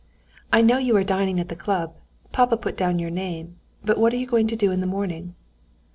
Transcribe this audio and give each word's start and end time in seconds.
"I 0.51 0.61
know 0.63 0.79
you 0.79 0.97
are 0.97 1.03
dining 1.03 1.39
at 1.39 1.49
the 1.49 1.55
club; 1.55 1.93
papa 2.31 2.57
put 2.57 2.75
down 2.75 2.97
your 2.97 3.11
name. 3.11 3.57
But 3.85 3.99
what 3.99 4.13
are 4.13 4.17
you 4.17 4.25
going 4.25 4.47
to 4.47 4.55
do 4.55 4.71
in 4.71 4.81
the 4.81 4.87
morning?" 4.87 5.35